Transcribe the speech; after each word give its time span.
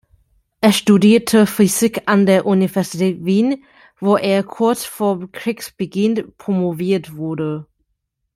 Er 0.61 0.71
studierte 0.73 1.45
Physik 1.45 2.01
an 2.07 2.25
der 2.25 2.47
Universität 2.47 3.23
Wien, 3.23 3.63
wo 3.99 4.17
er 4.17 4.41
kurz 4.41 4.83
vor 4.83 5.31
Kriegsbeginn 5.31 6.33
promoviert 6.39 7.15
wurde. 7.15 7.67